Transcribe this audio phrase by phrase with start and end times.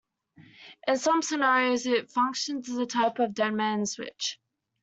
[0.87, 4.39] In some scenarios it functions as a type of dead man's switch.